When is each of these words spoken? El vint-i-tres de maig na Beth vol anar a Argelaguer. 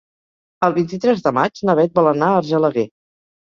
El 0.67 0.73
vint-i-tres 0.77 1.21
de 1.27 1.35
maig 1.39 1.63
na 1.69 1.77
Beth 1.81 1.95
vol 2.01 2.11
anar 2.15 2.33
a 2.33 2.43
Argelaguer. 2.43 2.89